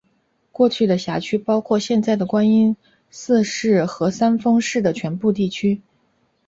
[0.51, 2.75] 过去的辖区包含现在的观音
[3.11, 5.83] 寺市和三丰市的全部地区。